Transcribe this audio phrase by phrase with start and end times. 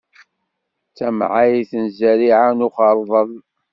[0.89, 3.31] D tamɛayt n zerriɛa n uxeṛdel.